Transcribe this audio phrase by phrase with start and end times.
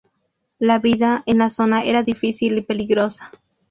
[0.57, 3.29] La vida en la zona era difícil y peligrosa.